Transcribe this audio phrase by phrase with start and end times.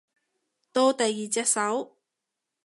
[0.73, 1.95] 到第二隻手